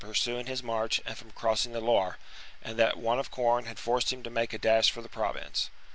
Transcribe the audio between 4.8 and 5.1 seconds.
for the